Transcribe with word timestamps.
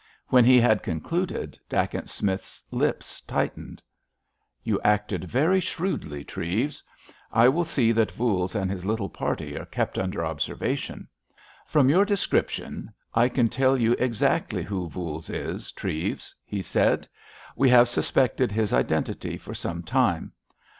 When 0.29 0.45
he 0.45 0.59
had 0.59 0.81
concluded 0.81 1.59
Dacent 1.69 2.09
Smith's 2.09 2.63
lips 2.71 3.21
tightened. 3.21 3.83
"You 4.63 4.81
acted 4.83 5.25
very 5.25 5.59
shrewdly, 5.59 6.23
Treves. 6.23 6.83
I 7.31 7.47
will 7.47 7.65
see 7.65 7.91
that 7.91 8.09
Voules 8.09 8.55
and 8.55 8.71
his 8.71 8.83
little 8.83 9.09
party 9.09 9.55
are 9.59 9.65
kept 9.65 9.99
under 9.99 10.25
observation. 10.25 11.07
From 11.67 11.87
your 11.87 12.03
description, 12.03 12.91
I 13.13 13.29
can 13.29 13.47
tell 13.47 13.77
you 13.77 13.91
exactly 13.99 14.63
who 14.63 14.89
Voules 14.89 15.29
is, 15.29 15.71
Treves," 15.71 16.33
he 16.43 16.63
said. 16.63 17.07
"We 17.55 17.69
have 17.69 17.87
suspected 17.87 18.51
his 18.51 18.73
identity 18.73 19.37
for 19.37 19.53
some 19.53 19.83
time. 19.83 20.31